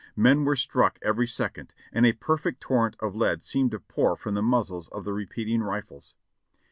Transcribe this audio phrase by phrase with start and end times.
[0.15, 4.33] Men were struck every second and a perfect torrent of lead seemed to pour from
[4.33, 6.15] the muzzles of the repeating rifles.